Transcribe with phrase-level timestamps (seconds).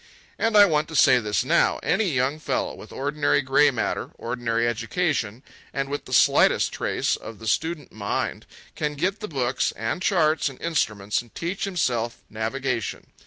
[0.39, 4.67] And I want to say this now: any young fellow with ordinary gray matter, ordinary
[4.67, 5.43] education,
[5.75, 10.49] and with the slightest trace of the student mind, can get the books, and charts,
[10.49, 13.11] and instruments and teach himself navigation.